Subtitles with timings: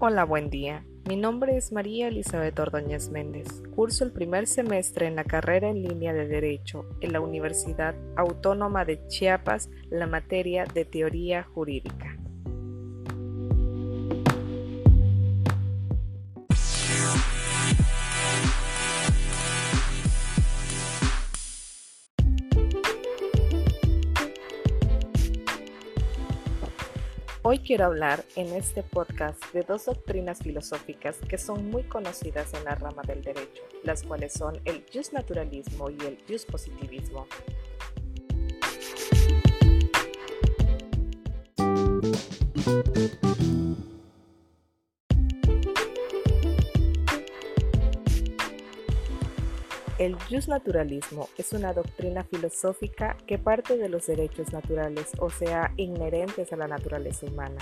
[0.00, 0.84] Hola, buen día.
[1.08, 3.64] Mi nombre es María Elizabeth Ordóñez Méndez.
[3.74, 8.84] Curso el primer semestre en la carrera en línea de Derecho en la Universidad Autónoma
[8.84, 12.16] de Chiapas, la materia de Teoría Jurídica.
[27.50, 32.62] Hoy quiero hablar en este podcast de dos doctrinas filosóficas que son muy conocidas en
[32.64, 37.26] la rama del derecho, las cuales son el naturalismo y el positivismo.
[49.98, 56.52] El naturalismo es una doctrina filosófica que parte de los derechos naturales, o sea, inherentes
[56.52, 57.58] a la naturaleza humana.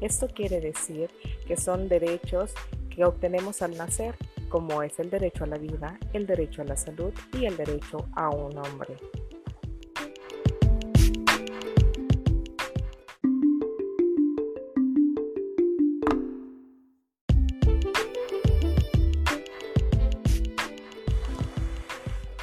[0.00, 1.10] Esto quiere decir
[1.44, 2.54] que son derechos
[2.88, 4.14] que obtenemos al nacer,
[4.48, 8.06] como es el derecho a la vida, el derecho a la salud y el derecho
[8.14, 8.96] a un hombre.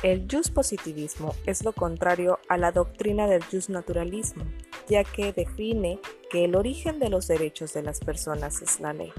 [0.02, 4.46] El positivismo es lo contrario a la doctrina del naturalismo,
[4.88, 9.12] ya que define que el origen de los derechos de las personas es la ley.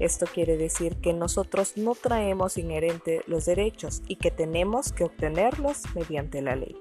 [0.00, 5.82] Esto quiere decir que nosotros no traemos inherente los derechos y que tenemos que obtenerlos
[5.94, 6.76] mediante la ley.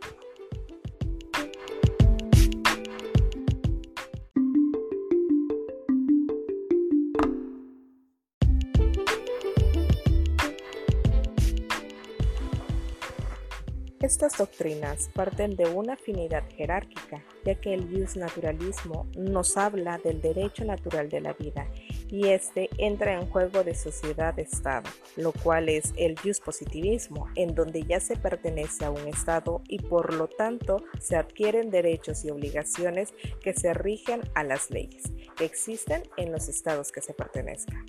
[14.06, 20.64] Estas doctrinas parten de una afinidad jerárquica, ya que el naturalismo nos habla del derecho
[20.64, 21.68] natural de la vida
[22.08, 26.16] y este entra en juego de sociedad-estado, lo cual es el
[26.46, 31.72] positivismo, en donde ya se pertenece a un estado y por lo tanto se adquieren
[31.72, 33.12] derechos y obligaciones
[33.42, 35.02] que se rigen a las leyes
[35.36, 37.84] que existen en los estados que se pertenezcan.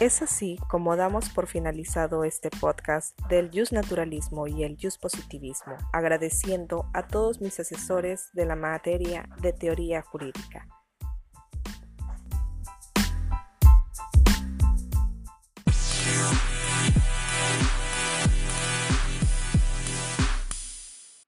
[0.00, 7.06] Es así como damos por finalizado este podcast del naturalismo y el positivismo, agradeciendo a
[7.06, 10.66] todos mis asesores de la materia de teoría jurídica.